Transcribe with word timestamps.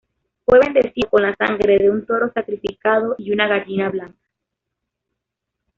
Fue 0.45 0.57
bendecido 0.57 1.11
con 1.11 1.21
la 1.21 1.35
sangre 1.35 1.77
de 1.77 1.91
un 1.91 2.07
toro 2.07 2.31
sacrificado 2.33 3.13
y 3.19 3.31
una 3.33 3.47
gallina 3.47 3.87
blanca. 3.89 4.17